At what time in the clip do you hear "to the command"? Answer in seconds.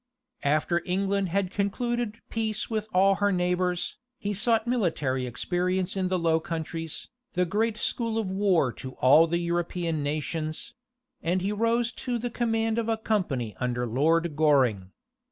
11.91-12.79